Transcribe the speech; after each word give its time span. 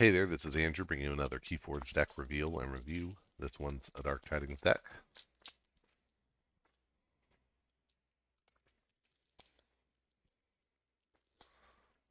Hey 0.00 0.10
there, 0.10 0.24
this 0.24 0.46
is 0.46 0.56
Andrew 0.56 0.86
bringing 0.86 1.04
you 1.04 1.12
another 1.12 1.38
Keyforge 1.38 1.92
deck 1.92 2.08
reveal 2.16 2.60
and 2.60 2.72
review. 2.72 3.14
This 3.38 3.60
one's 3.60 3.90
a 3.98 4.02
Dark 4.02 4.26
Tidings 4.26 4.62
deck. 4.62 4.80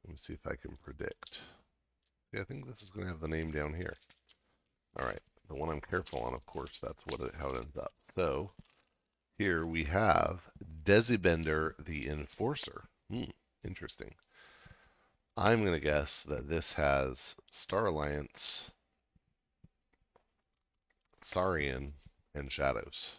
Let 0.04 0.10
me 0.12 0.16
see 0.16 0.34
if 0.34 0.46
I 0.46 0.54
can 0.54 0.78
predict. 0.84 1.40
Yeah, 2.32 2.42
I 2.42 2.44
think 2.44 2.68
this 2.68 2.80
is 2.80 2.90
going 2.90 3.06
to 3.06 3.12
have 3.12 3.20
the 3.20 3.26
name 3.26 3.50
down 3.50 3.74
here. 3.74 3.96
All 5.00 5.08
right, 5.08 5.22
the 5.48 5.56
one 5.56 5.68
I'm 5.68 5.80
careful 5.80 6.20
on, 6.20 6.32
of 6.32 6.46
course, 6.46 6.78
that's 6.78 7.04
what 7.06 7.20
it, 7.22 7.34
how 7.36 7.48
it 7.48 7.58
ends 7.58 7.76
up. 7.76 7.92
So 8.14 8.52
here 9.36 9.66
we 9.66 9.82
have 9.82 10.42
Desibender 10.84 11.72
the 11.84 12.08
Enforcer. 12.08 12.84
Hmm, 13.10 13.24
interesting. 13.64 14.14
I'm 15.36 15.62
going 15.62 15.74
to 15.74 15.80
guess 15.80 16.24
that 16.24 16.48
this 16.48 16.72
has 16.74 17.36
Star 17.50 17.86
Alliance, 17.86 18.70
Saurian, 21.22 21.94
and 22.34 22.50
Shadows. 22.50 23.18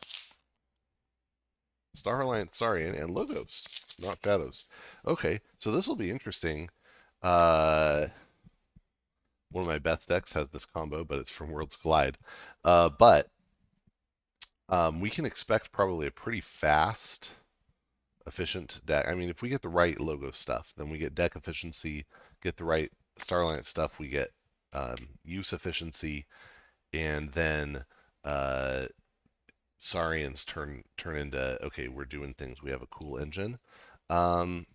Star 1.93 2.21
Alliance, 2.21 2.57
Saurian, 2.57 2.95
and 2.95 3.13
Logos, 3.13 3.65
not 3.99 4.19
Shadows. 4.23 4.65
Okay, 5.05 5.41
so 5.59 5.71
this 5.71 5.87
will 5.87 5.95
be 5.95 6.11
interesting. 6.11 6.69
Uh, 7.21 8.07
one 9.51 9.63
of 9.63 9.67
my 9.67 9.79
best 9.79 10.07
decks 10.07 10.31
has 10.33 10.47
this 10.49 10.65
combo, 10.65 11.03
but 11.03 11.19
it's 11.19 11.31
from 11.31 11.51
Worlds 11.51 11.75
Collide. 11.75 12.17
Uh, 12.63 12.89
but 12.89 13.29
um, 14.69 15.01
we 15.01 15.09
can 15.09 15.25
expect 15.25 15.71
probably 15.71 16.07
a 16.07 16.11
pretty 16.11 16.41
fast 16.41 17.31
efficient 18.27 18.81
deck. 18.85 19.07
I 19.07 19.15
mean, 19.15 19.29
if 19.29 19.41
we 19.41 19.49
get 19.49 19.61
the 19.61 19.69
right 19.69 19.99
logo 19.99 20.31
stuff, 20.31 20.73
then 20.77 20.89
we 20.89 20.97
get 20.97 21.15
deck 21.15 21.35
efficiency. 21.35 22.05
Get 22.41 22.57
the 22.57 22.65
right 22.65 22.91
Star 23.17 23.41
Alliance 23.41 23.69
stuff, 23.69 23.99
we 23.99 24.07
get 24.07 24.29
um, 24.73 24.97
use 25.23 25.53
efficiency, 25.53 26.25
and 26.93 27.31
then 27.31 27.83
uh, 28.23 28.85
Saurians 29.79 30.45
turn 30.45 30.83
turn 30.97 31.17
into 31.17 31.65
okay, 31.65 31.87
we're 31.87 32.05
doing 32.05 32.33
things. 32.33 32.61
We 32.61 32.71
have 32.71 32.81
a 32.81 32.87
cool 32.87 33.17
engine. 33.17 33.59
Um, 34.09 34.65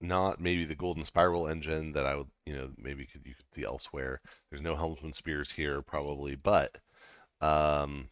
not 0.00 0.40
maybe 0.40 0.64
the 0.64 0.74
Golden 0.74 1.04
Spiral 1.04 1.48
engine 1.48 1.92
that 1.92 2.06
I 2.06 2.16
would, 2.16 2.28
you 2.44 2.54
know, 2.54 2.70
maybe 2.76 3.06
could, 3.06 3.22
you 3.24 3.34
could 3.34 3.46
see 3.54 3.64
elsewhere. 3.64 4.20
There's 4.50 4.62
no 4.62 4.76
Helmsman 4.76 5.14
Spears 5.14 5.50
here, 5.50 5.80
probably, 5.82 6.34
but 6.36 6.76
um, 7.40 8.08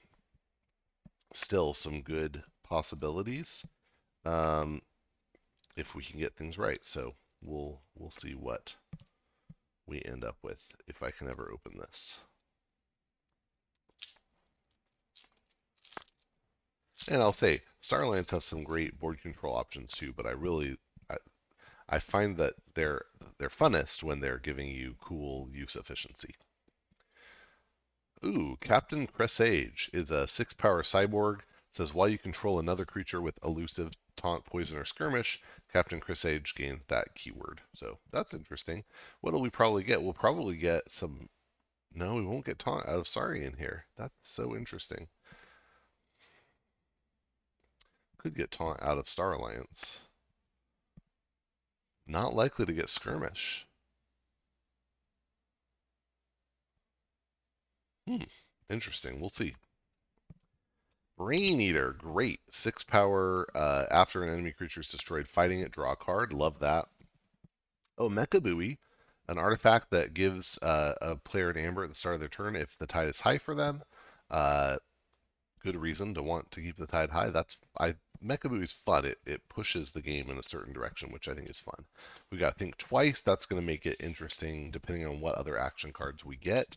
still 1.35 1.75
some 1.75 2.03
good 2.03 2.43
possibilities 2.65 3.65
um, 4.25 4.83
if 5.77 5.95
we 5.95 6.03
can 6.03 6.19
get 6.19 6.35
things 6.37 6.59
right. 6.59 6.79
So 6.83 7.15
we'll 7.43 7.81
we'll 7.97 8.11
see 8.11 8.35
what 8.35 8.75
we 9.87 10.03
end 10.05 10.25
up 10.25 10.37
with 10.43 10.63
if 10.89 11.03
I 11.03 11.11
can 11.11 11.29
ever 11.29 11.51
open 11.53 11.79
this. 11.79 12.19
And 17.11 17.21
I'll 17.21 17.33
say 17.35 17.63
Star 17.81 18.03
Alliance 18.03 18.31
has 18.31 18.45
some 18.45 18.65
great 18.65 18.99
board 18.99 19.21
control 19.21 19.57
options 19.57 19.93
too, 19.93 20.13
but 20.17 20.27
I 20.27 20.31
really 20.31 20.79
I, 21.11 21.17
I 21.89 21.99
find 21.99 22.37
that 22.39 22.55
they're 22.75 23.05
they're 23.39 23.51
funnest 23.51 24.03
when 24.03 24.21
they're 24.21 24.39
giving 24.39 24.69
you 24.69 24.97
cool 25.01 25.49
use 25.53 25.77
efficiency. 25.77 26.35
Ooh, 28.25 28.57
Captain 28.61 29.07
Cressage 29.07 29.91
is 29.93 30.11
a 30.11 30.27
six 30.27 30.55
power 30.55 30.83
cyborg 30.83 31.41
says 31.75 31.93
while 31.93 32.09
you 32.09 32.19
control 32.19 32.61
another 32.61 32.85
creature 32.85 33.21
with 33.21 33.37
elusive, 33.43 33.93
taunt, 34.17 34.45
poison, 34.45 34.79
or 34.79 34.85
skirmish, 34.85 35.43
Captain 35.73 35.99
Cresage 35.99 36.55
gains 36.55 36.85
that 36.87 37.13
keyword. 37.17 37.61
So 37.75 37.99
that's 38.13 38.33
interesting. 38.33 38.85
What'll 39.21 39.41
we 39.41 39.51
probably 39.51 39.83
get? 39.83 40.01
We'll 40.01 40.13
probably 40.13 40.57
get 40.57 40.91
some. 40.91 41.29
No, 41.93 42.15
we 42.15 42.25
won't 42.25 42.47
get 42.47 42.61
taunt 42.61 42.87
out 42.87 42.99
of 42.99 43.09
Saurian 43.09 43.57
here. 43.57 43.87
That's 43.97 44.15
so 44.21 44.55
interesting. 44.57 45.09
Could 48.19 48.37
get 48.37 48.53
taunt 48.53 48.81
out 48.81 48.99
of 48.99 49.09
Star 49.09 49.33
Alliance. 49.33 49.99
Not 52.07 52.35
likely 52.35 52.67
to 52.67 52.73
get 52.73 52.89
skirmish. 52.89 53.67
Hmm, 58.07 58.23
interesting. 58.71 59.21
We'll 59.21 59.31
see. 59.31 59.57
Brain 61.17 61.61
Eater, 61.61 61.93
great. 61.93 62.41
Six 62.51 62.83
power 62.83 63.47
uh, 63.55 63.87
after 63.91 64.23
an 64.23 64.33
enemy 64.33 64.53
creature 64.53 64.81
is 64.81 64.89
destroyed, 64.89 65.29
fighting 65.29 65.61
it, 65.61 65.71
draw 65.71 65.93
a 65.93 65.97
card. 65.97 66.33
Love 66.33 66.59
that. 66.59 66.89
Oh, 67.97 68.09
Mecha 68.09 68.43
Buoy, 68.43 68.79
an 69.29 69.39
artifact 69.39 69.91
that 69.91 70.15
gives 70.15 70.59
uh, 70.59 70.95
a 71.01 71.17
player 71.17 71.51
an 71.51 71.57
amber 71.57 71.85
at 71.85 71.89
the 71.89 71.95
start 71.95 72.15
of 72.15 72.21
their 72.21 72.29
turn 72.29 72.57
if 72.57 72.77
the 72.79 72.87
tide 72.87 73.09
is 73.09 73.21
high 73.21 73.39
for 73.39 73.55
them. 73.55 73.83
Uh, 74.29 74.77
good 75.61 75.77
reason 75.77 76.15
to 76.15 76.23
want 76.23 76.51
to 76.51 76.61
keep 76.61 76.77
the 76.77 76.87
tide 76.87 77.11
high. 77.11 77.31
That's 77.31 77.57
I 77.79 77.95
Mecha 78.23 78.49
Buoy 78.49 78.63
is 78.63 78.73
fun. 78.73 79.05
It 79.05 79.19
it 79.25 79.49
pushes 79.49 79.93
the 79.93 80.03
game 80.03 80.31
in 80.31 80.39
a 80.39 80.43
certain 80.43 80.73
direction, 80.73 81.13
which 81.13 81.29
I 81.29 81.35
think 81.35 81.49
is 81.49 81.61
fun. 81.61 81.85
We 82.31 82.39
got 82.39 82.55
to 82.55 82.59
think 82.59 82.77
twice. 82.77 83.21
That's 83.21 83.47
going 83.47 83.63
to 83.63 83.67
make 83.67 83.87
it 83.87 84.01
interesting 84.01 84.73
depending 84.73 85.07
on 85.07 85.21
what 85.21 85.37
other 85.37 85.59
action 85.59 85.93
cards 85.93 86.25
we 86.25 86.37
get. 86.37 86.77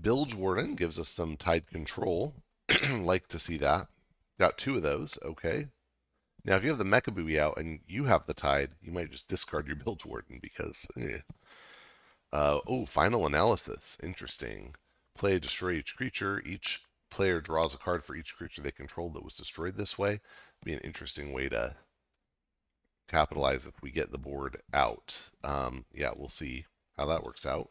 Bilge 0.00 0.34
Warden 0.34 0.74
gives 0.74 0.98
us 0.98 1.08
some 1.08 1.36
tide 1.36 1.66
control. 1.66 2.34
like 3.02 3.28
to 3.28 3.38
see 3.38 3.58
that. 3.58 3.88
Got 4.38 4.58
two 4.58 4.76
of 4.76 4.82
those, 4.82 5.18
okay. 5.22 5.68
Now, 6.44 6.56
if 6.56 6.62
you 6.62 6.70
have 6.70 6.78
the 6.78 6.84
Mecha 6.84 7.14
Buoy 7.14 7.38
out 7.38 7.58
and 7.58 7.80
you 7.86 8.04
have 8.04 8.24
the 8.26 8.34
Tide, 8.34 8.70
you 8.80 8.92
might 8.92 9.10
just 9.10 9.28
discard 9.28 9.66
your 9.66 9.76
Bilge 9.84 10.04
Warden 10.04 10.38
because. 10.40 10.86
Eh. 10.98 11.18
Uh, 12.32 12.60
oh, 12.66 12.86
Final 12.86 13.26
Analysis. 13.26 13.98
Interesting. 14.02 14.74
Play 15.16 15.38
destroy 15.38 15.72
each 15.72 15.96
creature. 15.96 16.40
Each 16.46 16.80
player 17.10 17.40
draws 17.40 17.74
a 17.74 17.78
card 17.78 18.04
for 18.04 18.14
each 18.14 18.36
creature 18.36 18.62
they 18.62 18.70
control 18.70 19.10
that 19.10 19.24
was 19.24 19.34
destroyed 19.34 19.76
this 19.76 19.98
way. 19.98 20.20
Be 20.64 20.72
an 20.72 20.80
interesting 20.80 21.32
way 21.32 21.48
to 21.48 21.74
capitalize 23.08 23.66
if 23.66 23.74
we 23.82 23.90
get 23.90 24.12
the 24.12 24.18
board 24.18 24.62
out. 24.72 25.18
Um, 25.42 25.84
yeah, 25.92 26.12
we'll 26.16 26.28
see 26.28 26.64
how 26.96 27.06
that 27.06 27.24
works 27.24 27.44
out. 27.44 27.68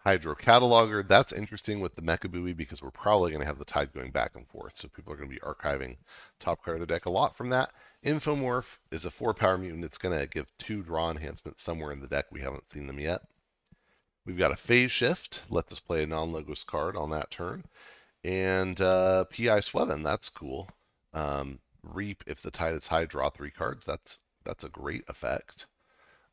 Hydro 0.00 0.34
Cataloger. 0.34 1.06
That's 1.06 1.32
interesting 1.32 1.80
with 1.80 1.94
the 1.94 2.02
Mecha 2.02 2.30
Buoy 2.30 2.54
because 2.54 2.82
we're 2.82 2.90
probably 2.90 3.30
going 3.30 3.42
to 3.42 3.46
have 3.46 3.58
the 3.58 3.64
tide 3.64 3.92
going 3.92 4.10
back 4.10 4.34
and 4.34 4.48
forth. 4.48 4.76
So 4.76 4.88
people 4.88 5.12
are 5.12 5.16
going 5.16 5.28
to 5.28 5.34
be 5.34 5.40
archiving 5.40 5.96
top 6.38 6.62
card 6.64 6.76
of 6.76 6.80
the 6.80 6.86
deck 6.86 7.06
a 7.06 7.10
lot 7.10 7.36
from 7.36 7.50
that. 7.50 7.70
Infomorph 8.04 8.78
is 8.90 9.04
a 9.04 9.10
four 9.10 9.34
power 9.34 9.58
mutant. 9.58 9.84
It's 9.84 9.98
going 9.98 10.18
to 10.18 10.26
give 10.26 10.46
two 10.58 10.82
draw 10.82 11.10
enhancements 11.10 11.62
somewhere 11.62 11.92
in 11.92 12.00
the 12.00 12.08
deck. 12.08 12.26
We 12.30 12.40
haven't 12.40 12.70
seen 12.72 12.86
them 12.86 12.98
yet. 12.98 13.20
We've 14.24 14.38
got 14.38 14.52
a 14.52 14.56
phase 14.56 14.92
shift. 14.92 15.42
Let 15.50 15.70
us 15.72 15.80
play 15.80 16.02
a 16.02 16.06
non-logos 16.06 16.64
card 16.64 16.96
on 16.96 17.10
that 17.10 17.30
turn. 17.30 17.64
And 18.24 18.80
uh, 18.80 19.24
PI 19.24 19.60
Sweven. 19.60 20.02
That's 20.02 20.28
cool. 20.30 20.68
Um, 21.12 21.58
Reap 21.82 22.24
if 22.26 22.42
the 22.42 22.50
tide 22.50 22.74
is 22.74 22.86
high, 22.86 23.06
draw 23.06 23.30
three 23.30 23.50
cards. 23.50 23.86
That's 23.86 24.20
that's 24.44 24.64
a 24.64 24.68
great 24.68 25.04
effect. 25.08 25.66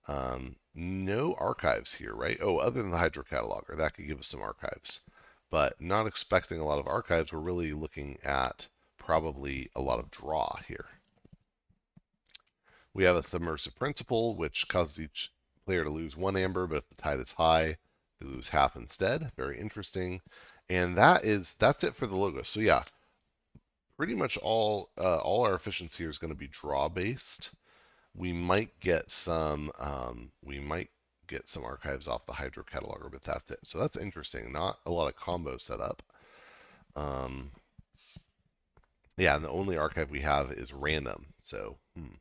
Um, 0.07 0.55
no 0.73 1.33
archives 1.35 1.93
here, 1.93 2.13
right? 2.13 2.37
Oh, 2.41 2.57
other 2.57 2.81
than 2.81 2.91
the 2.91 2.97
Hydro 2.97 3.23
Cataloger, 3.23 3.77
that 3.77 3.93
could 3.93 4.07
give 4.07 4.19
us 4.19 4.27
some 4.27 4.41
archives. 4.41 5.01
But 5.49 5.79
not 5.81 6.07
expecting 6.07 6.59
a 6.59 6.65
lot 6.65 6.79
of 6.79 6.87
archives, 6.87 7.31
we're 7.31 7.39
really 7.39 7.73
looking 7.73 8.19
at 8.23 8.67
probably 8.97 9.69
a 9.75 9.81
lot 9.81 9.99
of 9.99 10.11
draw 10.11 10.57
here. 10.67 10.85
We 12.93 13.03
have 13.03 13.15
a 13.15 13.23
Submersive 13.23 13.75
Principle, 13.75 14.35
which 14.35 14.67
causes 14.67 14.99
each 14.99 15.31
player 15.65 15.83
to 15.83 15.89
lose 15.89 16.17
one 16.17 16.35
amber, 16.37 16.67
but 16.67 16.77
if 16.77 16.89
the 16.89 16.95
tide 16.95 17.19
is 17.19 17.31
high, 17.31 17.77
they 18.19 18.25
lose 18.25 18.49
half 18.49 18.75
instead. 18.75 19.31
Very 19.35 19.59
interesting. 19.59 20.21
And 20.69 20.97
that 20.97 21.23
is 21.23 21.55
that's 21.55 21.83
it 21.83 21.95
for 21.95 22.07
the 22.07 22.15
logo. 22.15 22.43
So 22.43 22.59
yeah, 22.59 22.83
pretty 23.97 24.15
much 24.15 24.37
all 24.37 24.89
uh, 24.97 25.17
all 25.17 25.45
our 25.45 25.55
efficiency 25.55 26.03
is 26.03 26.17
going 26.17 26.33
to 26.33 26.39
be 26.39 26.47
draw 26.47 26.89
based 26.89 27.51
we 28.17 28.33
might 28.33 28.77
get 28.79 29.09
some 29.09 29.71
um, 29.79 30.31
we 30.43 30.59
might 30.59 30.89
get 31.27 31.47
some 31.47 31.63
archives 31.63 32.07
off 32.07 32.25
the 32.25 32.33
Hydro 32.33 32.63
cataloger, 32.63 33.11
but 33.11 33.21
that's 33.21 33.49
it. 33.51 33.59
So 33.63 33.77
that's 33.77 33.97
interesting. 33.97 34.51
Not 34.51 34.79
a 34.85 34.91
lot 34.91 35.07
of 35.07 35.15
combo 35.15 35.57
setup. 35.57 36.01
Um, 36.95 37.51
yeah, 39.17 39.35
and 39.35 39.43
the 39.43 39.49
only 39.49 39.77
archive 39.77 40.09
we 40.09 40.21
have 40.21 40.51
is 40.51 40.73
random. 40.73 41.27
So 41.43 41.77
hmm. 41.95 42.15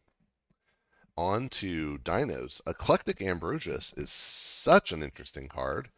on 1.16 1.48
to 1.50 1.98
Dinos. 2.04 2.60
Eclectic 2.66 3.22
Ambrosius 3.22 3.94
is 3.96 4.10
such 4.10 4.92
an 4.92 5.02
interesting 5.02 5.48
card. 5.48 5.88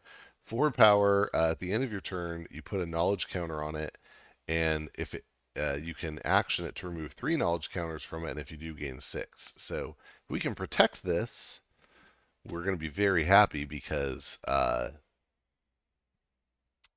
Four 0.42 0.70
power. 0.70 1.30
Uh, 1.34 1.50
at 1.50 1.58
the 1.58 1.72
end 1.72 1.84
of 1.84 1.92
your 1.92 2.00
turn, 2.00 2.46
you 2.50 2.62
put 2.62 2.80
a 2.80 2.86
knowledge 2.86 3.28
counter 3.28 3.62
on 3.62 3.74
it, 3.74 3.98
and 4.46 4.88
if 4.96 5.14
it 5.14 5.24
uh, 5.58 5.76
you 5.82 5.94
can 5.94 6.20
action 6.24 6.66
it 6.66 6.74
to 6.76 6.88
remove 6.88 7.12
three 7.12 7.36
knowledge 7.36 7.70
counters 7.70 8.02
from 8.02 8.24
it, 8.24 8.30
and 8.30 8.40
if 8.40 8.50
you 8.50 8.56
do, 8.56 8.74
gain 8.74 9.00
six. 9.00 9.52
So 9.58 9.96
if 10.24 10.30
we 10.30 10.40
can 10.40 10.54
protect 10.54 11.02
this, 11.02 11.60
we're 12.48 12.62
going 12.62 12.76
to 12.76 12.80
be 12.80 12.88
very 12.88 13.24
happy 13.24 13.64
because, 13.64 14.38
uh, 14.46 14.90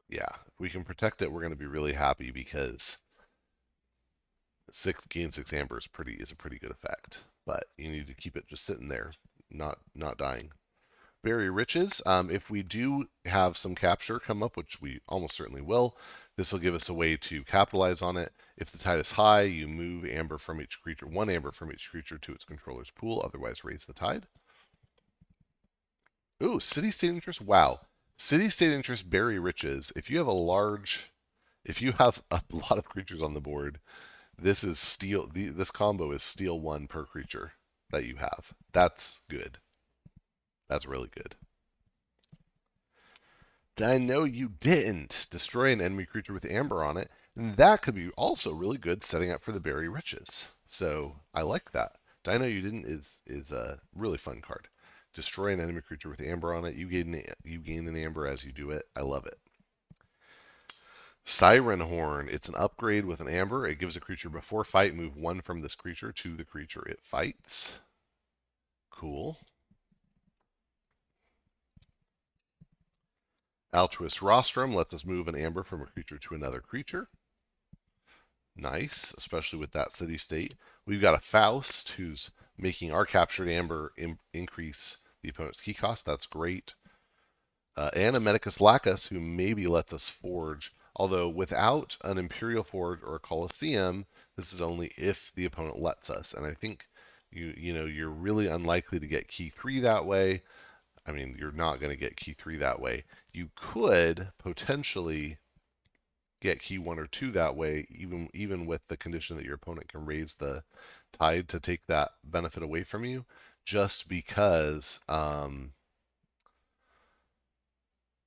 yeah, 0.09 0.29
if 0.47 0.59
we 0.59 0.69
can 0.69 0.83
protect 0.83 1.21
it, 1.21 1.31
we're 1.31 1.41
going 1.41 1.53
to 1.53 1.59
be 1.59 1.65
really 1.65 1.93
happy 1.93 2.31
because 2.31 2.97
six 4.71 5.05
gain 5.07 5.31
six 5.31 5.51
amber 5.53 5.77
is 5.77 5.87
pretty 5.87 6.13
is 6.13 6.31
a 6.31 6.35
pretty 6.35 6.57
good 6.59 6.71
effect. 6.71 7.17
But 7.45 7.67
you 7.77 7.89
need 7.89 8.07
to 8.07 8.13
keep 8.13 8.37
it 8.37 8.47
just 8.47 8.65
sitting 8.65 8.87
there, 8.87 9.11
not 9.49 9.79
not 9.95 10.17
dying. 10.17 10.51
Berry 11.23 11.49
Riches. 11.49 12.01
Um, 12.05 12.31
if 12.31 12.49
we 12.49 12.63
do 12.63 13.07
have 13.25 13.55
some 13.55 13.75
capture 13.75 14.19
come 14.19 14.41
up, 14.41 14.57
which 14.57 14.81
we 14.81 15.01
almost 15.07 15.35
certainly 15.35 15.61
will, 15.61 15.95
this 16.41 16.51
will 16.51 16.59
give 16.59 16.73
us 16.73 16.89
a 16.89 16.93
way 16.95 17.15
to 17.15 17.43
capitalize 17.43 18.01
on 18.01 18.17
it. 18.17 18.33
If 18.57 18.71
the 18.71 18.79
tide 18.79 18.97
is 18.97 19.11
high, 19.11 19.43
you 19.43 19.67
move 19.67 20.05
amber 20.05 20.39
from 20.39 20.59
each 20.59 20.81
creature, 20.81 21.05
one 21.05 21.29
amber 21.29 21.51
from 21.51 21.71
each 21.71 21.91
creature 21.91 22.17
to 22.17 22.31
its 22.33 22.45
controller's 22.45 22.89
pool, 22.89 23.21
otherwise 23.23 23.63
raise 23.63 23.85
the 23.85 23.93
tide. 23.93 24.25
Ooh, 26.41 26.59
city 26.59 26.89
state 26.89 27.11
interest. 27.11 27.41
Wow. 27.41 27.81
City 28.17 28.49
state 28.49 28.71
interest 28.71 29.07
berry 29.07 29.38
riches. 29.38 29.93
If 29.95 30.09
you 30.09 30.17
have 30.17 30.25
a 30.25 30.31
large, 30.31 31.11
if 31.63 31.79
you 31.79 31.91
have 31.91 32.19
a 32.31 32.41
lot 32.51 32.79
of 32.79 32.85
creatures 32.85 33.21
on 33.21 33.35
the 33.35 33.39
board, 33.39 33.79
this 34.39 34.63
is 34.63 34.79
steal. 34.79 35.27
The, 35.27 35.49
this 35.49 35.69
combo 35.69 36.11
is 36.11 36.23
steal 36.23 36.59
one 36.59 36.88
per 36.88 37.05
creature 37.05 37.51
that 37.91 38.05
you 38.05 38.15
have. 38.15 38.51
That's 38.73 39.21
good. 39.29 39.59
That's 40.69 40.88
really 40.88 41.09
good. 41.13 41.35
I 43.79 43.97
know 43.97 44.23
you 44.25 44.50
didn't 44.50 45.27
destroy 45.31 45.71
an 45.71 45.81
enemy 45.81 46.06
creature 46.06 46.33
with 46.33 46.45
amber 46.45 46.83
on 46.83 46.97
it. 46.97 47.09
And 47.35 47.56
that 47.57 47.81
could 47.81 47.95
be 47.95 48.09
also 48.12 48.53
really 48.53 48.77
good 48.77 49.03
setting 49.03 49.31
up 49.31 49.41
for 49.41 49.51
the 49.51 49.59
berry 49.59 49.88
riches. 49.88 50.47
So 50.68 51.15
I 51.33 51.44
like 51.44 51.71
that. 51.71 51.97
Dino 52.23 52.45
you 52.45 52.62
didn't 52.62 52.85
is 52.85 53.21
is 53.25 53.51
a 53.51 53.79
really 53.95 54.18
fun 54.18 54.41
card. 54.41 54.68
Destroy 55.13 55.53
an 55.53 55.59
enemy 55.59 55.81
creature 55.81 56.09
with 56.09 56.21
amber 56.21 56.53
on 56.53 56.65
it. 56.65 56.75
You 56.75 56.88
gain 56.88 57.23
you 57.44 57.59
gain 57.59 57.88
an 57.88 57.95
amber 57.95 58.27
as 58.27 58.44
you 58.44 58.51
do 58.51 58.71
it. 58.71 58.88
I 58.95 59.01
love 59.01 59.25
it. 59.25 59.39
Siren 61.25 61.79
Horn. 61.79 62.29
It's 62.29 62.50
an 62.50 62.56
upgrade 62.56 63.06
with 63.06 63.21
an 63.21 63.27
amber. 63.27 63.67
It 63.67 63.79
gives 63.79 63.95
a 63.95 64.01
creature 64.01 64.29
before 64.29 64.63
fight 64.63 64.95
move 64.95 65.15
one 65.15 65.41
from 65.41 65.62
this 65.62 65.75
creature 65.75 66.12
to 66.12 66.35
the 66.35 66.45
creature 66.45 66.88
it 66.88 67.00
fights. 67.03 67.79
Cool. 68.89 69.38
Altruist 73.73 74.21
Rostrum 74.21 74.73
lets 74.73 74.94
us 74.94 75.06
move 75.06 75.27
an 75.27 75.35
amber 75.35 75.63
from 75.63 75.81
a 75.81 75.85
creature 75.85 76.18
to 76.18 76.35
another 76.35 76.59
creature. 76.59 77.07
Nice, 78.56 79.13
especially 79.18 79.59
with 79.59 79.71
that 79.71 79.94
city 79.94 80.18
state. 80.18 80.56
We've 80.85 81.01
got 81.01 81.15
a 81.15 81.21
Faust 81.21 81.89
who's 81.91 82.31
making 82.57 82.91
our 82.91 83.06
captured 83.06 83.50
amber 83.50 83.94
in, 83.97 84.19
increase 84.33 84.97
the 85.21 85.29
opponent's 85.29 85.62
key 85.62 85.73
cost. 85.73 86.06
That's 86.06 86.25
great. 86.27 86.73
Uh, 87.77 87.89
and 87.95 88.15
a 88.15 88.19
Medicus 88.19 88.59
Lacus 88.59 89.07
who 89.07 89.19
maybe 89.19 89.68
lets 89.68 89.94
us 89.94 90.09
forge. 90.09 90.74
Although 90.95 91.29
without 91.29 91.95
an 92.03 92.17
Imperial 92.17 92.65
Forge 92.65 93.01
or 93.03 93.15
a 93.15 93.19
Colosseum, 93.19 94.06
this 94.35 94.51
is 94.51 94.59
only 94.62 94.91
if 94.97 95.31
the 95.35 95.45
opponent 95.45 95.79
lets 95.79 96.09
us. 96.09 96.33
And 96.33 96.45
I 96.45 96.53
think 96.53 96.85
you 97.31 97.53
you 97.57 97.74
know 97.74 97.85
you're 97.85 98.09
really 98.09 98.47
unlikely 98.47 99.00
to 99.00 99.07
get 99.07 99.29
key 99.29 99.50
three 99.50 99.79
that 99.79 100.06
way. 100.06 100.44
I 101.06 101.13
mean, 101.13 101.35
you're 101.39 101.53
not 101.53 101.79
going 101.79 101.91
to 101.91 101.97
get 102.00 102.17
key 102.17 102.33
three 102.33 102.57
that 102.57 102.79
way. 102.79 103.06
You 103.33 103.49
could 103.55 104.31
potentially 104.37 105.37
get 106.41 106.59
key 106.59 106.79
one 106.79 106.99
or 106.99 107.07
two 107.07 107.31
that 107.31 107.55
way, 107.55 107.87
even 107.89 108.29
even 108.33 108.65
with 108.65 108.81
the 108.87 108.97
condition 108.97 109.37
that 109.37 109.45
your 109.45 109.55
opponent 109.55 109.87
can 109.87 110.05
raise 110.05 110.35
the 110.35 110.63
tide 111.13 111.47
to 111.49 111.59
take 111.59 111.85
that 111.87 112.11
benefit 112.23 112.63
away 112.63 112.83
from 112.83 113.05
you, 113.05 113.25
just 113.63 114.09
because 114.09 114.99
um, 115.07 115.73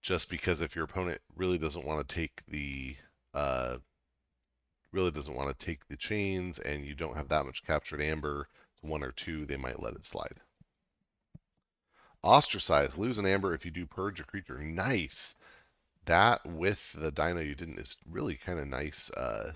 just 0.00 0.30
because 0.30 0.60
if 0.60 0.76
your 0.76 0.84
opponent 0.84 1.20
really 1.36 1.58
doesn't 1.58 1.86
want 1.86 2.06
to 2.06 2.14
take 2.14 2.42
the 2.48 2.96
uh, 3.34 3.78
really 4.92 5.10
doesn't 5.10 5.34
want 5.34 5.58
to 5.58 5.66
take 5.66 5.86
the 5.88 5.96
chains 5.96 6.58
and 6.60 6.86
you 6.86 6.94
don't 6.94 7.16
have 7.16 7.28
that 7.28 7.46
much 7.46 7.64
captured 7.64 8.00
amber, 8.00 8.48
one 8.80 9.02
or 9.02 9.12
two, 9.12 9.44
they 9.46 9.56
might 9.56 9.82
let 9.82 9.94
it 9.94 10.06
slide. 10.06 10.40
Ostracize, 12.24 12.96
lose 12.96 13.18
an 13.18 13.26
amber 13.26 13.52
if 13.52 13.64
you 13.64 13.70
do 13.70 13.86
purge 13.86 14.18
a 14.18 14.24
creature. 14.24 14.58
Nice 14.58 15.34
that 16.06 16.44
with 16.46 16.92
the 16.92 17.10
dino 17.10 17.40
you 17.40 17.54
didn't 17.54 17.78
is 17.78 17.96
really 18.08 18.36
kind 18.36 18.58
of 18.58 18.66
nice 18.66 19.10
uh, 19.10 19.52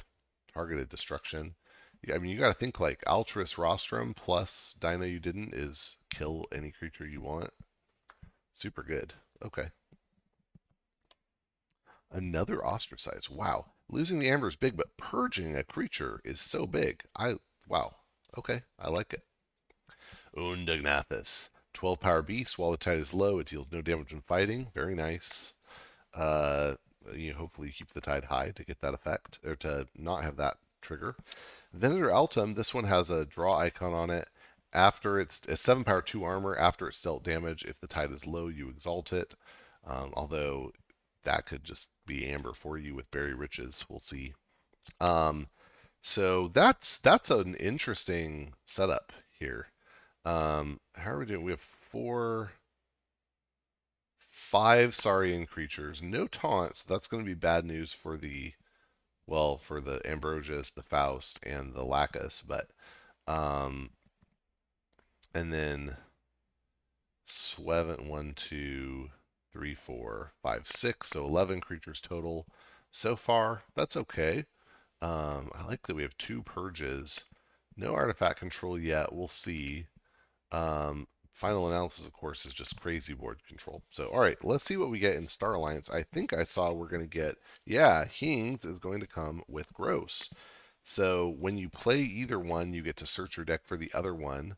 targeted 0.52 0.88
destruction. 0.88 1.54
I 2.12 2.18
mean, 2.18 2.30
you 2.30 2.38
got 2.38 2.48
to 2.48 2.54
think 2.54 2.78
like 2.78 3.02
Altruist 3.06 3.58
Rostrum 3.58 4.14
plus 4.14 4.76
Dino 4.80 5.04
you 5.04 5.18
didn't 5.18 5.54
is 5.54 5.96
kill 6.10 6.46
any 6.52 6.70
creature 6.70 7.06
you 7.06 7.20
want. 7.20 7.50
Super 8.54 8.82
good. 8.82 9.12
Okay. 9.42 9.70
Another 12.10 12.64
Ostracize. 12.64 13.28
Wow. 13.28 13.72
Losing 13.88 14.18
the 14.18 14.28
Amber 14.28 14.48
is 14.48 14.56
big, 14.56 14.76
but 14.76 14.96
purging 14.96 15.56
a 15.56 15.64
creature 15.64 16.20
is 16.24 16.40
so 16.40 16.66
big. 16.66 17.02
I 17.16 17.36
Wow. 17.66 17.96
Okay. 18.36 18.62
I 18.78 18.90
like 18.90 19.12
it. 19.12 19.24
Undognathus. 20.36 21.50
12 21.78 22.00
power 22.00 22.22
beast. 22.22 22.58
While 22.58 22.72
the 22.72 22.76
tide 22.76 22.98
is 22.98 23.14
low, 23.14 23.38
it 23.38 23.46
deals 23.46 23.70
no 23.70 23.80
damage 23.80 24.12
when 24.12 24.20
fighting. 24.22 24.68
Very 24.74 24.96
nice. 24.96 25.54
Uh, 26.12 26.74
you 27.14 27.32
hopefully 27.32 27.70
keep 27.70 27.92
the 27.92 28.00
tide 28.00 28.24
high 28.24 28.50
to 28.56 28.64
get 28.64 28.80
that 28.80 28.94
effect, 28.94 29.38
or 29.44 29.54
to 29.56 29.86
not 29.94 30.24
have 30.24 30.36
that 30.38 30.56
trigger. 30.82 31.14
Venator 31.72 32.10
Altum, 32.10 32.54
this 32.54 32.74
one 32.74 32.82
has 32.82 33.10
a 33.10 33.26
draw 33.26 33.56
icon 33.56 33.92
on 33.92 34.10
it. 34.10 34.28
After 34.72 35.20
it's 35.20 35.40
a 35.46 35.56
7 35.56 35.84
power 35.84 36.02
2 36.02 36.24
armor, 36.24 36.56
after 36.56 36.88
it's 36.88 37.00
dealt 37.00 37.22
damage, 37.22 37.64
if 37.64 37.80
the 37.80 37.86
tide 37.86 38.10
is 38.10 38.26
low, 38.26 38.48
you 38.48 38.70
exalt 38.70 39.12
it. 39.12 39.32
Um, 39.86 40.12
although 40.14 40.72
that 41.22 41.46
could 41.46 41.62
just 41.62 41.88
be 42.06 42.26
amber 42.26 42.54
for 42.54 42.76
you 42.76 42.96
with 42.96 43.10
berry 43.12 43.34
riches. 43.34 43.84
We'll 43.88 44.00
see. 44.00 44.34
Um, 45.00 45.46
so 46.02 46.48
that's 46.48 46.98
that's 46.98 47.30
an 47.30 47.54
interesting 47.54 48.52
setup 48.64 49.12
here. 49.38 49.68
Um, 50.28 50.78
how 50.94 51.12
are 51.12 51.18
we 51.20 51.24
doing? 51.24 51.42
We 51.42 51.52
have 51.52 51.60
four 51.90 52.52
five 54.30 54.94
Saurian 54.94 55.46
creatures, 55.46 56.02
no 56.02 56.26
taunts. 56.26 56.82
That's 56.82 57.08
going 57.08 57.24
to 57.24 57.26
be 57.26 57.32
bad 57.32 57.64
news 57.64 57.94
for 57.94 58.18
the, 58.18 58.52
well, 59.26 59.56
for 59.56 59.80
the 59.80 60.02
Ambrosius, 60.04 60.70
the 60.70 60.82
Faust, 60.82 61.40
and 61.46 61.72
the 61.72 61.82
Lacus. 61.82 62.42
But, 62.46 62.68
um, 63.26 63.88
and 65.34 65.50
then 65.50 65.96
Sweven, 67.24 68.08
one, 68.08 68.34
two, 68.34 69.08
three, 69.50 69.74
four, 69.74 70.32
five, 70.42 70.66
six. 70.66 71.08
So 71.08 71.24
11 71.24 71.60
creatures 71.62 72.02
total 72.02 72.46
so 72.90 73.16
far. 73.16 73.62
That's 73.74 73.96
okay. 73.96 74.44
Um, 75.00 75.50
I 75.54 75.64
like 75.64 75.86
that 75.86 75.96
we 75.96 76.02
have 76.02 76.18
two 76.18 76.42
purges. 76.42 77.24
No 77.78 77.94
artifact 77.94 78.40
control 78.40 78.78
yet. 78.78 79.10
We'll 79.10 79.28
see. 79.28 79.86
Um, 80.52 81.06
final 81.32 81.68
analysis, 81.68 82.06
of 82.06 82.12
course, 82.12 82.46
is 82.46 82.52
just 82.52 82.80
crazy 82.80 83.14
board 83.14 83.38
control. 83.46 83.82
So, 83.90 84.08
all 84.08 84.20
right, 84.20 84.42
let's 84.44 84.64
see 84.64 84.76
what 84.76 84.90
we 84.90 84.98
get 84.98 85.16
in 85.16 85.28
Star 85.28 85.54
Alliance. 85.54 85.88
I 85.88 86.02
think 86.02 86.32
I 86.32 86.44
saw 86.44 86.72
we're 86.72 86.88
going 86.88 87.02
to 87.02 87.06
get, 87.06 87.36
yeah, 87.64 88.04
Hings 88.06 88.64
is 88.64 88.78
going 88.78 89.00
to 89.00 89.06
come 89.06 89.42
with 89.48 89.72
Gross. 89.72 90.30
So 90.82 91.36
when 91.38 91.58
you 91.58 91.68
play 91.68 92.00
either 92.00 92.40
one, 92.40 92.72
you 92.72 92.82
get 92.82 92.96
to 92.96 93.06
search 93.06 93.36
your 93.36 93.44
deck 93.44 93.60
for 93.64 93.76
the 93.76 93.92
other 93.94 94.14
one 94.14 94.56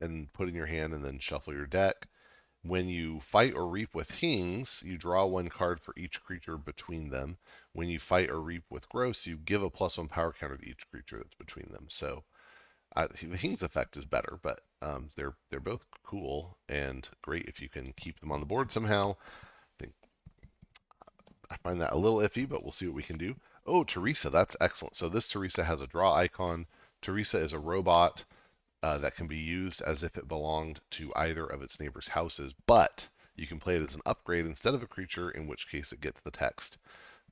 and 0.00 0.32
put 0.32 0.48
in 0.48 0.54
your 0.54 0.66
hand 0.66 0.92
and 0.92 1.04
then 1.04 1.18
shuffle 1.18 1.54
your 1.54 1.66
deck. 1.66 2.08
When 2.62 2.88
you 2.88 3.20
fight 3.20 3.54
or 3.54 3.68
reap 3.68 3.94
with 3.94 4.10
Hings, 4.10 4.82
you 4.84 4.98
draw 4.98 5.24
one 5.26 5.48
card 5.48 5.80
for 5.80 5.94
each 5.96 6.20
creature 6.24 6.58
between 6.58 7.10
them. 7.10 7.38
When 7.74 7.88
you 7.88 8.00
fight 8.00 8.30
or 8.30 8.40
reap 8.40 8.64
with 8.70 8.88
Gross, 8.88 9.24
you 9.24 9.36
give 9.36 9.62
a 9.62 9.70
plus 9.70 9.98
one 9.98 10.08
power 10.08 10.32
counter 10.32 10.56
to 10.56 10.68
each 10.68 10.90
creature 10.90 11.18
that's 11.18 11.34
between 11.34 11.70
them. 11.70 11.86
So 11.88 12.24
uh, 12.96 13.08
the 13.22 13.36
Hings 13.36 13.62
effect 13.62 13.96
is 13.96 14.04
better, 14.04 14.38
but 14.42 14.60
um, 14.82 15.10
they're 15.16 15.34
they're 15.50 15.60
both 15.60 15.84
cool 16.02 16.56
and 16.68 17.08
great 17.22 17.46
if 17.46 17.60
you 17.60 17.68
can 17.68 17.92
keep 17.96 18.18
them 18.20 18.32
on 18.32 18.40
the 18.40 18.46
board 18.46 18.72
somehow. 18.72 19.12
I 19.12 19.74
think 19.78 19.92
I 21.50 21.56
find 21.58 21.80
that 21.80 21.92
a 21.92 21.98
little 21.98 22.20
iffy, 22.20 22.48
but 22.48 22.62
we'll 22.62 22.72
see 22.72 22.86
what 22.86 22.96
we 22.96 23.02
can 23.02 23.18
do. 23.18 23.36
Oh, 23.66 23.84
Teresa, 23.84 24.30
that's 24.30 24.56
excellent. 24.60 24.96
So 24.96 25.08
this 25.08 25.28
Teresa 25.28 25.62
has 25.62 25.80
a 25.80 25.86
draw 25.86 26.14
icon. 26.14 26.66
Teresa 27.02 27.38
is 27.38 27.52
a 27.52 27.58
robot 27.58 28.24
uh, 28.82 28.98
that 28.98 29.16
can 29.16 29.26
be 29.26 29.36
used 29.36 29.82
as 29.82 30.02
if 30.02 30.16
it 30.16 30.28
belonged 30.28 30.80
to 30.92 31.12
either 31.16 31.44
of 31.44 31.62
its 31.62 31.78
neighbor's 31.78 32.08
houses, 32.08 32.54
but 32.66 33.08
you 33.34 33.46
can 33.46 33.60
play 33.60 33.76
it 33.76 33.82
as 33.82 33.94
an 33.94 34.02
upgrade 34.06 34.46
instead 34.46 34.74
of 34.74 34.82
a 34.82 34.86
creature, 34.86 35.30
in 35.30 35.46
which 35.46 35.68
case 35.68 35.92
it 35.92 36.00
gets 36.00 36.20
the 36.22 36.30
text. 36.30 36.78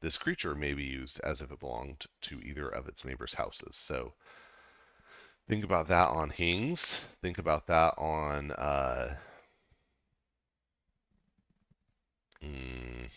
This 0.00 0.18
creature 0.18 0.54
may 0.54 0.74
be 0.74 0.84
used 0.84 1.20
as 1.20 1.40
if 1.40 1.50
it 1.50 1.60
belonged 1.60 2.04
to 2.22 2.40
either 2.42 2.68
of 2.68 2.88
its 2.88 3.04
neighbor's 3.04 3.34
houses. 3.34 3.76
So 3.76 4.12
Think 5.48 5.64
about 5.64 5.88
that 5.88 6.08
on 6.08 6.28
Hings. 6.30 7.00
Think 7.22 7.38
about 7.38 7.66
that 7.68 7.94
on 7.96 8.50
uh, 8.52 9.16
mm, 12.42 13.08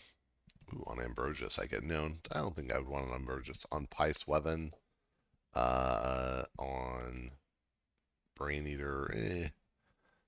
ooh, 0.74 0.84
on 0.86 1.00
Ambrosius. 1.02 1.58
I 1.58 1.66
get 1.66 1.82
known. 1.82 2.20
I 2.32 2.38
don't 2.38 2.54
think 2.56 2.72
I 2.72 2.78
would 2.78 2.88
want 2.88 3.08
an 3.08 3.14
Ambrosius 3.14 3.66
on 3.72 3.86
Pi 3.88 4.12
Sweven. 4.12 4.72
Uh, 5.54 6.44
on 6.58 7.32
Brain 8.36 8.66
Eater. 8.66 9.12
Eh. 9.14 9.50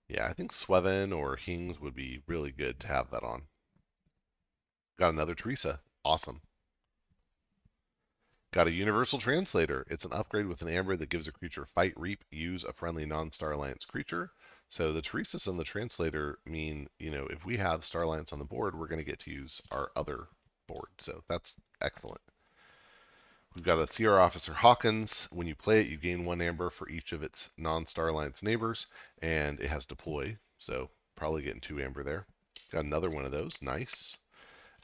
Yeah, 0.08 0.26
I 0.26 0.34
think 0.34 0.52
Sweven 0.52 1.12
or 1.12 1.36
Hings 1.36 1.80
would 1.80 1.94
be 1.94 2.22
really 2.26 2.52
good 2.52 2.80
to 2.80 2.88
have 2.88 3.10
that 3.10 3.22
on. 3.24 3.48
Got 4.98 5.14
another 5.14 5.34
Teresa. 5.34 5.80
Awesome. 6.04 6.42
Got 8.52 8.66
a 8.66 8.72
Universal 8.72 9.20
Translator. 9.20 9.86
It's 9.88 10.04
an 10.04 10.12
upgrade 10.12 10.46
with 10.46 10.60
an 10.62 10.68
amber 10.68 10.96
that 10.96 11.08
gives 11.08 11.28
a 11.28 11.32
creature 11.32 11.64
fight, 11.64 11.92
reap, 11.96 12.24
use 12.32 12.64
a 12.64 12.72
friendly 12.72 13.06
non-Star 13.06 13.52
Alliance 13.52 13.84
creature. 13.84 14.32
So 14.68 14.92
the 14.92 15.02
Teresa's 15.02 15.46
and 15.46 15.56
the 15.56 15.62
Translator 15.62 16.40
mean, 16.44 16.88
you 16.98 17.12
know, 17.12 17.26
if 17.26 17.44
we 17.44 17.56
have 17.58 17.84
Star 17.84 18.02
Alliance 18.02 18.32
on 18.32 18.40
the 18.40 18.44
board, 18.44 18.76
we're 18.76 18.88
going 18.88 18.98
to 18.98 19.04
get 19.04 19.20
to 19.20 19.30
use 19.30 19.62
our 19.70 19.92
other 19.94 20.26
board. 20.66 20.88
So 20.98 21.22
that's 21.28 21.54
excellent. 21.80 22.20
We've 23.54 23.64
got 23.64 23.78
a 23.78 23.86
CR 23.86 24.18
Officer 24.18 24.52
Hawkins. 24.52 25.28
When 25.30 25.46
you 25.46 25.54
play 25.54 25.80
it, 25.82 25.86
you 25.88 25.96
gain 25.96 26.24
one 26.24 26.40
amber 26.40 26.70
for 26.70 26.88
each 26.88 27.12
of 27.12 27.22
its 27.22 27.50
non 27.56 27.86
Star 27.86 28.08
Alliance 28.08 28.42
neighbors, 28.42 28.88
and 29.22 29.60
it 29.60 29.68
has 29.70 29.86
deploy, 29.86 30.36
so 30.58 30.90
probably 31.14 31.42
getting 31.42 31.60
two 31.60 31.80
amber 31.80 32.02
there. 32.02 32.26
Got 32.72 32.84
another 32.84 33.10
one 33.10 33.24
of 33.24 33.32
those. 33.32 33.62
Nice. 33.62 34.16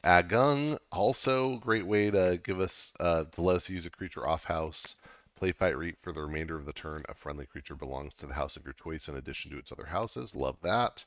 Agung, 0.07 0.79
also 0.89 1.57
great 1.57 1.85
way 1.85 2.09
to 2.09 2.39
give 2.41 2.61
us 2.61 2.93
uh, 3.01 3.25
to 3.25 3.41
let 3.41 3.57
us 3.57 3.69
use 3.69 3.85
a 3.85 3.89
creature 3.89 4.25
off 4.25 4.45
house. 4.45 4.95
Play 5.35 5.51
fight 5.51 5.77
reap 5.77 5.97
for 6.01 6.13
the 6.13 6.21
remainder 6.21 6.55
of 6.55 6.65
the 6.65 6.71
turn. 6.71 7.03
A 7.09 7.13
friendly 7.13 7.45
creature 7.45 7.75
belongs 7.75 8.13
to 8.15 8.25
the 8.25 8.33
house 8.33 8.55
of 8.55 8.63
your 8.63 8.71
choice 8.71 9.09
in 9.09 9.17
addition 9.17 9.51
to 9.51 9.57
its 9.57 9.73
other 9.73 9.85
houses. 9.85 10.33
Love 10.33 10.55
that. 10.61 11.03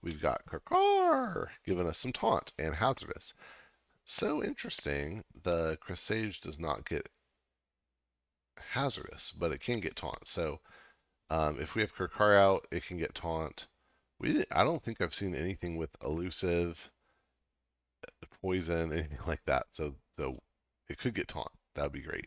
We've 0.00 0.22
got 0.22 0.46
Karkar 0.46 1.48
giving 1.64 1.88
us 1.88 1.98
some 1.98 2.12
taunt 2.12 2.52
and 2.56 2.72
hazardous. 2.72 3.34
So 4.04 4.44
interesting, 4.44 5.24
the 5.42 5.76
Cresage 5.80 6.40
does 6.40 6.60
not 6.60 6.88
get 6.88 7.08
hazardous, 8.60 9.32
but 9.32 9.50
it 9.50 9.60
can 9.60 9.80
get 9.80 9.96
taunt. 9.96 10.28
So 10.28 10.60
um, 11.30 11.58
if 11.60 11.74
we 11.74 11.82
have 11.82 11.92
Karkar 11.92 12.38
out, 12.38 12.68
it 12.70 12.84
can 12.84 12.98
get 12.98 13.16
taunt. 13.16 13.66
We 14.20 14.44
I 14.52 14.62
don't 14.62 14.84
think 14.84 15.00
I've 15.00 15.12
seen 15.12 15.34
anything 15.34 15.76
with 15.76 15.90
elusive, 16.00 16.92
poison, 18.40 18.92
anything 18.92 19.18
like 19.26 19.44
that. 19.46 19.66
So 19.70 19.94
so 20.18 20.38
it 20.88 20.98
could 20.98 21.14
get 21.14 21.28
taunt. 21.28 21.50
That 21.74 21.84
would 21.84 21.92
be 21.92 22.02
great. 22.02 22.26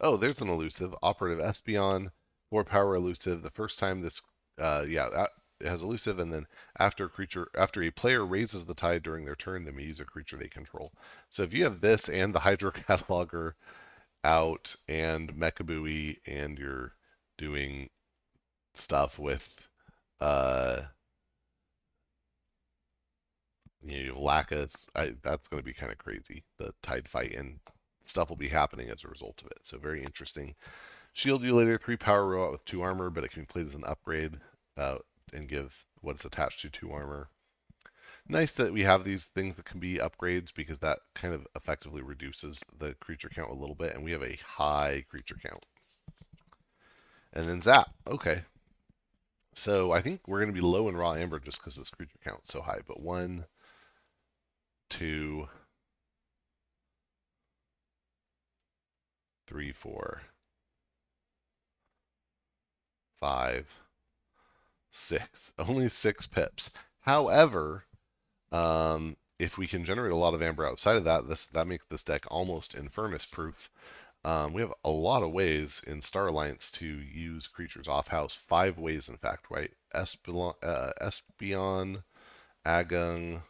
Oh, 0.00 0.16
there's 0.16 0.40
an 0.40 0.48
elusive. 0.48 0.94
Operative 1.02 1.38
Espeon, 1.44 2.10
four 2.50 2.64
power 2.64 2.94
elusive. 2.94 3.42
The 3.42 3.50
first 3.50 3.78
time 3.78 4.00
this, 4.00 4.22
uh, 4.58 4.84
yeah, 4.88 5.26
it 5.60 5.66
has 5.66 5.82
elusive, 5.82 6.18
and 6.18 6.32
then 6.32 6.46
after 6.78 7.06
a 7.06 7.08
creature, 7.10 7.48
after 7.56 7.82
a 7.82 7.90
player 7.90 8.24
raises 8.24 8.66
the 8.66 8.74
tide 8.74 9.02
during 9.02 9.24
their 9.24 9.36
turn, 9.36 9.64
they 9.64 9.70
may 9.70 9.84
use 9.84 10.00
a 10.00 10.04
creature 10.04 10.36
they 10.36 10.48
control. 10.48 10.92
So 11.30 11.42
if 11.42 11.54
you 11.54 11.64
have 11.64 11.80
this 11.80 12.08
and 12.08 12.34
the 12.34 12.40
Hydro 12.40 12.70
Cataloger 12.72 13.54
out 14.24 14.76
and 14.88 15.34
Mecha 15.34 15.66
Buoy, 15.66 16.20
and 16.26 16.58
you're 16.58 16.92
doing 17.38 17.90
stuff 18.74 19.18
with, 19.18 19.68
uh, 20.20 20.82
you 23.88 24.08
know, 24.08 24.20
Lacus, 24.20 24.88
I, 24.94 25.14
that's 25.22 25.48
going 25.48 25.62
to 25.62 25.66
be 25.66 25.74
kind 25.74 25.92
of 25.92 25.98
crazy. 25.98 26.42
The 26.58 26.72
tide 26.82 27.08
fight 27.08 27.34
and 27.34 27.58
stuff 28.06 28.28
will 28.28 28.36
be 28.36 28.48
happening 28.48 28.90
as 28.90 29.04
a 29.04 29.08
result 29.08 29.42
of 29.42 29.50
it. 29.50 29.58
So 29.62 29.78
very 29.78 30.02
interesting. 30.02 30.54
Shield 31.12 31.42
you 31.42 31.54
later, 31.54 31.78
three 31.78 31.96
power 31.96 32.26
robot 32.26 32.52
with 32.52 32.64
two 32.64 32.82
armor, 32.82 33.10
but 33.10 33.24
it 33.24 33.30
can 33.30 33.42
be 33.42 33.46
played 33.46 33.66
as 33.66 33.74
an 33.74 33.84
upgrade. 33.86 34.38
Uh, 34.76 34.98
and 35.32 35.48
give 35.48 35.74
what 36.00 36.16
it's 36.16 36.24
attached 36.24 36.60
to 36.60 36.70
two 36.70 36.92
armor. 36.92 37.28
Nice 38.28 38.52
that 38.52 38.72
we 38.72 38.82
have 38.82 39.04
these 39.04 39.26
things 39.26 39.56
that 39.56 39.64
can 39.64 39.78
be 39.78 39.98
upgrades 39.98 40.52
because 40.54 40.80
that 40.80 40.98
kind 41.14 41.32
of 41.32 41.46
effectively 41.54 42.02
reduces 42.02 42.62
the 42.78 42.94
creature 42.94 43.28
count 43.28 43.50
a 43.50 43.54
little 43.54 43.74
bit, 43.74 43.94
and 43.94 44.04
we 44.04 44.12
have 44.12 44.22
a 44.22 44.38
high 44.44 45.04
creature 45.08 45.36
count. 45.44 45.64
And 47.32 47.46
then 47.46 47.62
zap. 47.62 47.88
Okay. 48.06 48.42
So 49.54 49.92
I 49.92 50.00
think 50.02 50.20
we're 50.26 50.40
going 50.40 50.54
to 50.54 50.60
be 50.60 50.66
low 50.66 50.88
in 50.88 50.96
raw 50.96 51.14
amber 51.14 51.38
just 51.38 51.58
because 51.58 51.76
this 51.76 51.90
creature 51.90 52.18
count's 52.24 52.52
so 52.52 52.60
high. 52.60 52.80
But 52.86 53.00
one, 53.00 53.44
two, 54.96 55.46
three, 59.46 59.70
four, 59.70 60.22
five, 63.20 63.68
six, 64.90 65.52
only 65.58 65.90
six 65.90 66.26
pips. 66.26 66.70
However, 67.00 67.84
um, 68.52 69.18
if 69.38 69.58
we 69.58 69.66
can 69.66 69.84
generate 69.84 70.12
a 70.12 70.16
lot 70.16 70.32
of 70.32 70.40
amber 70.40 70.66
outside 70.66 70.96
of 70.96 71.04
that, 71.04 71.28
this 71.28 71.46
that 71.48 71.66
makes 71.66 71.84
this 71.90 72.02
deck 72.04 72.22
almost 72.28 72.74
infernus 72.74 73.30
proof. 73.30 73.70
Um, 74.24 74.54
we 74.54 74.62
have 74.62 74.72
a 74.82 74.90
lot 74.90 75.22
of 75.22 75.32
ways 75.32 75.82
in 75.86 76.00
Star 76.00 76.28
Alliance 76.28 76.70
to 76.72 76.86
use 76.86 77.46
creatures 77.46 77.86
off 77.86 78.08
house. 78.08 78.34
Five 78.34 78.78
ways, 78.78 79.10
in 79.10 79.18
fact, 79.18 79.46
right? 79.50 79.70
Espeon, 79.94 80.54
uh, 80.62 80.92
Espeon 81.02 82.02
Agung, 82.64 83.42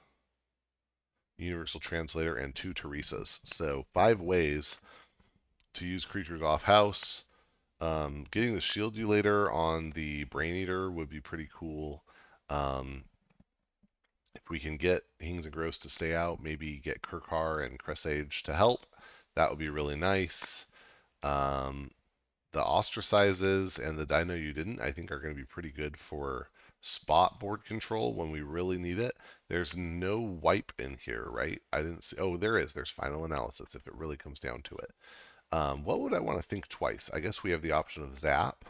Universal 1.39 1.81
Translator, 1.81 2.37
and 2.37 2.55
two 2.55 2.73
Teresas. 2.73 3.41
So 3.45 3.87
five 3.93 4.21
ways 4.21 4.81
to 5.75 5.87
use 5.87 6.05
creatures 6.05 6.43
off 6.43 6.63
house. 6.63 7.25
Um, 7.81 8.25
getting 8.31 8.55
the 8.55 8.61
shield 8.61 8.97
you 8.97 9.07
later 9.07 9.51
on 9.51 9.91
the 9.91 10.25
Brain 10.25 10.55
Eater 10.55 10.91
would 10.91 11.11
be 11.11 11.21
pretty 11.21 11.49
cool. 11.55 12.03
Um, 12.49 13.05
if 14.35 14.49
we 14.49 14.59
can 14.59 14.77
get 14.77 15.03
Hings 15.19 15.45
and 15.45 15.55
Gross 15.55 15.79
to 15.79 15.89
stay 15.89 16.15
out, 16.15 16.43
maybe 16.43 16.79
get 16.79 17.03
Karkar 17.03 17.67
and 17.67 17.79
Cresage 17.79 18.45
to 18.45 18.55
help, 18.55 18.87
that 19.35 19.51
would 19.51 19.59
be 19.59 19.69
really 19.69 19.97
nice. 19.97 20.67
Um, 21.23 21.91
the 22.53 22.63
ostracizes 22.63 23.79
and 23.79 23.99
the 23.99 24.07
dino 24.07 24.35
you 24.35 24.53
didn't, 24.53 24.81
I 24.81 24.93
think, 24.93 25.11
are 25.11 25.19
going 25.19 25.35
to 25.35 25.41
be 25.41 25.47
pretty 25.47 25.71
good 25.71 25.99
for 25.99 26.49
spot 26.87 27.41
board 27.41 27.65
control 27.65 28.15
when 28.15 28.31
we 28.31 28.43
really 28.43 28.79
need 28.79 28.99
it. 28.99 29.17
There's 29.49 29.77
no 29.77 30.21
wipe 30.21 30.73
in 30.79 30.97
here, 31.05 31.27
right? 31.29 31.61
I 31.73 31.79
didn't 31.79 32.05
see. 32.05 32.17
Oh, 32.19 32.37
there 32.37 32.59
is. 32.59 32.73
There's 32.73 32.91
final 32.91 33.25
analysis 33.25 33.75
if 33.75 33.87
it 33.87 33.95
really 33.95 34.17
comes 34.17 34.41
down 34.41 34.63
to 34.63 34.77
it. 34.77 34.93
Um, 35.53 35.85
what 35.85 36.01
would 36.01 36.15
I 36.15 36.21
want 36.21 36.41
to 36.41 36.47
think 36.47 36.69
twice? 36.69 37.11
I 37.13 37.21
guess 37.21 37.43
we 37.43 37.51
have 37.51 37.63
the 37.63 37.73
option 37.73 38.03
of 38.03 38.19
zap, 38.19 38.65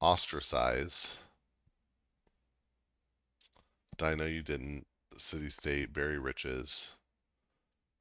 ostracize. 0.00 1.16
Dino, 3.96 4.26
you 4.26 4.42
didn't. 4.42 4.86
City 5.18 5.50
State, 5.50 5.92
Berry 5.92 6.18
Riches, 6.18 6.94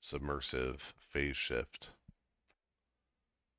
Submersive, 0.01 0.93
Phase 1.11 1.37
Shift. 1.37 1.89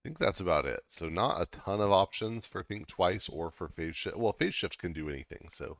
I 0.04 0.08
think 0.08 0.18
that's 0.18 0.40
about 0.40 0.66
it. 0.66 0.84
So 0.90 1.08
not 1.08 1.40
a 1.40 1.46
ton 1.46 1.80
of 1.80 1.90
options 1.90 2.46
for 2.46 2.62
Think 2.62 2.88
Twice 2.88 3.28
or 3.30 3.50
for 3.50 3.68
Phase 3.68 3.96
Shift. 3.96 4.18
Well, 4.18 4.34
Phase 4.34 4.54
Shift 4.54 4.78
can 4.78 4.92
do 4.92 5.08
anything, 5.08 5.48
so 5.50 5.78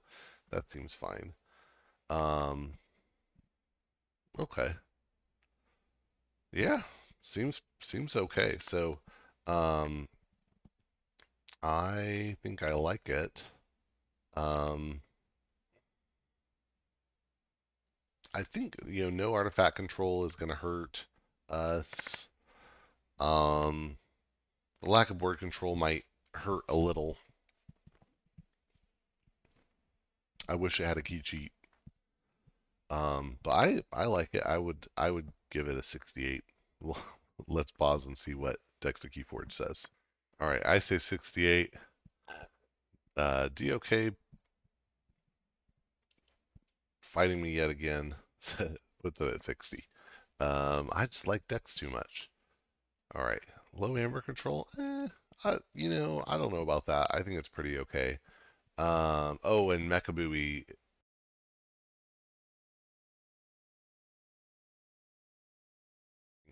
that 0.51 0.71
seems 0.71 0.95
fine. 0.95 1.35
Um, 2.11 2.79
okay. 4.39 4.75
Yeah, 6.53 6.83
seems 7.23 7.61
seems 7.83 8.17
okay. 8.17 8.57
So, 8.61 8.99
um, 9.47 10.09
I 11.65 12.37
think 12.43 12.63
I 12.63 12.75
like 12.75 13.09
it. 13.09 13.43
Um, 14.35 15.03
I 18.35 18.43
think 18.43 18.77
you 18.87 19.05
know 19.05 19.11
no 19.11 19.35
artifact 19.35 19.77
control 19.77 20.25
is 20.27 20.37
going 20.37 20.51
to 20.51 20.55
hurt 20.55 21.07
us. 21.49 22.29
Um, 23.21 23.99
the 24.85 24.91
lack 24.91 25.11
of 25.11 25.19
board 25.19 25.39
control 25.39 25.75
might 25.75 26.05
hurt 26.35 26.63
a 26.69 26.77
little. 26.77 27.17
I 30.47 30.57
wish 30.57 30.79
it 30.79 30.85
had 30.85 30.99
a 30.99 31.03
key 31.03 31.23
cheat. 31.23 31.53
Um, 32.91 33.39
but 33.43 33.51
I 33.51 33.83
I 33.93 34.05
like 34.05 34.35
it. 34.35 34.43
I 34.45 34.59
would 34.59 34.87
I 34.97 35.11
would 35.11 35.29
give 35.51 35.69
it 35.69 35.79
a 35.79 35.83
68. 35.83 36.45
Well, 36.81 37.03
let's 37.49 37.73
pause 37.73 38.07
and 38.07 38.17
see 38.17 38.35
what 38.35 38.61
Decks 38.83 39.05
of 39.05 39.11
Keyforge 39.11 39.53
says. 39.53 39.87
All 40.41 40.49
right, 40.49 40.65
I 40.67 40.79
say 40.81 40.99
68. 40.99 41.75
Uh, 43.17 43.49
DOK 43.55 44.13
fighting 47.01 47.41
me 47.41 47.51
yet 47.51 47.71
again. 47.71 48.15
It 49.07 49.21
at 49.21 49.45
60. 49.45 49.77
Um, 50.41 50.89
I 50.91 51.05
just 51.05 51.27
like 51.27 51.47
Dex 51.47 51.75
too 51.75 51.91
much. 51.91 52.31
All 53.15 53.23
right, 53.23 53.43
low 53.77 53.97
amber 53.97 54.21
control. 54.21 54.69
Eh, 54.79 55.07
I, 55.45 55.59
you 55.75 55.91
know, 55.91 56.23
I 56.27 56.39
don't 56.39 56.53
know 56.53 56.63
about 56.63 56.87
that. 56.87 57.09
I 57.11 57.23
think 57.23 57.39
it's 57.39 57.49
pretty 57.49 57.79
okay. 57.79 58.19
Um, 58.79 59.39
oh, 59.45 59.71
and 59.71 59.91
Mecha 59.91 60.15
Buoy 60.15 60.65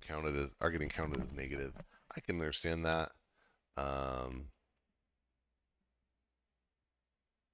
counted 0.00 0.36
as 0.36 0.48
are 0.60 0.70
getting 0.70 0.88
counted 0.88 1.22
as 1.22 1.32
negative. 1.32 1.72
I 2.16 2.20
can 2.20 2.36
understand 2.36 2.84
that. 2.84 3.12
Um, 3.76 4.48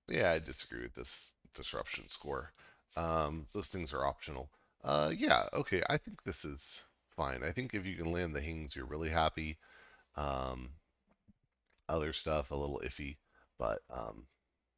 yeah, 0.09 0.33
I 0.33 0.39
disagree 0.39 0.83
with 0.83 0.95
this 0.95 1.33
disruption 1.55 2.09
score. 2.09 2.53
Um, 2.97 3.47
those 3.53 3.69
things 3.69 3.93
are 3.93 4.07
optional. 4.07 4.51
Uh, 4.83 5.13
yeah, 5.17 5.45
okay, 5.53 5.83
I 5.89 5.97
think 5.99 6.23
this 6.23 6.45
is 6.45 6.83
fine. 7.19 7.45
I 7.45 7.53
think 7.53 7.75
if 7.75 7.87
you 7.87 7.97
can 7.97 8.13
land 8.13 8.35
the 8.35 8.41
Hings, 8.43 8.77
you're 8.77 8.87
really 8.87 9.11
happy. 9.11 9.59
Um, 10.17 10.71
other 11.89 12.13
stuff 12.13 12.51
a 12.51 12.55
little 12.55 12.81
iffy, 12.85 13.17
but 13.59 13.81
um, 13.91 14.27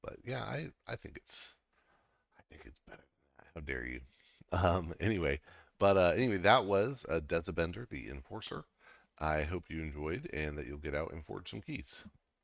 but 0.02 0.16
yeah, 0.24 0.42
I 0.42 0.70
I 0.88 0.96
think 0.96 1.16
it's 1.16 1.56
I 2.38 2.42
think 2.50 2.62
it's 2.66 2.80
better 2.88 3.02
than 3.02 3.38
that. 3.38 3.46
How 3.54 3.60
dare 3.62 3.86
you? 3.86 4.00
Um, 4.52 4.94
anyway, 5.00 5.40
but 5.78 5.96
uh, 5.96 6.12
anyway, 6.16 6.38
that 6.38 6.64
was 6.64 7.06
uh, 7.08 7.20
Deza 7.20 7.52
Bender, 7.54 7.86
the 7.90 8.08
Enforcer. 8.10 8.64
I 9.18 9.42
hope 9.44 9.70
you 9.70 9.80
enjoyed 9.82 10.28
and 10.32 10.58
that 10.58 10.66
you'll 10.66 10.78
get 10.78 10.94
out 10.96 11.12
and 11.12 11.24
forge 11.24 11.50
some 11.50 11.62
keys. 11.62 12.04